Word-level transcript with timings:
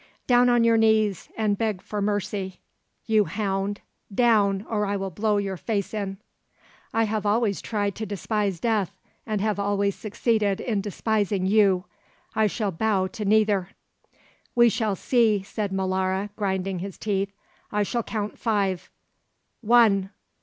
"Down 0.25 0.49
on 0.49 0.63
your 0.63 0.77
knees 0.77 1.29
and 1.37 1.59
beg 1.59 1.79
for 1.79 2.01
mercy, 2.01 2.59
you 3.05 3.25
hound; 3.25 3.81
down, 4.11 4.65
or 4.67 4.83
I 4.87 4.95
will 4.97 5.11
blow 5.11 5.37
your 5.37 5.57
face 5.57 5.93
in!" 5.93 6.17
"I 6.91 7.03
have 7.03 7.23
always 7.23 7.61
tried 7.61 7.93
to 7.97 8.07
despise 8.07 8.59
death, 8.59 8.97
and 9.27 9.41
have 9.41 9.59
always 9.59 9.93
succeeded 9.93 10.59
in 10.59 10.81
despising 10.81 11.45
you. 11.45 11.85
I 12.33 12.47
shall 12.47 12.71
bow 12.71 13.05
to 13.09 13.25
neither." 13.25 13.69
"We 14.55 14.69
shall 14.69 14.95
see," 14.95 15.43
said 15.43 15.71
Molara, 15.71 16.31
grinding 16.35 16.79
his 16.79 16.97
teeth. 16.97 17.31
"I 17.71 17.83
shall 17.83 18.01
count 18.01 18.39
five, 18.39 18.89
one!" 19.61 20.09